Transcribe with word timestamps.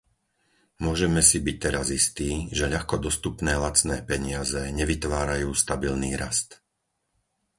Môžeme 0.85 1.21
si 1.29 1.37
byť 1.47 1.55
teraz 1.65 1.87
istí, 1.99 2.31
že 2.57 2.65
ľahko 2.73 2.95
dostupné 3.07 3.53
lacné 3.65 3.97
peniaze 4.11 4.61
nevytvárajú 4.79 5.49
stabilný 5.63 6.11
rast. 6.23 6.49